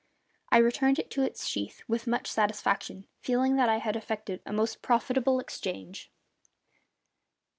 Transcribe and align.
I 0.51 0.57
returned 0.57 0.97
it 0.97 1.11
to 1.11 1.21
its 1.21 1.45
sheath 1.45 1.83
with 1.87 2.07
much 2.07 2.25
satisfaction, 2.25 3.05
feeling 3.19 3.55
that 3.57 3.69
I 3.69 3.77
had 3.77 3.95
effected 3.95 4.41
a 4.47 4.51
most 4.51 4.81
profitable 4.81 5.39
exchange. 5.39 6.11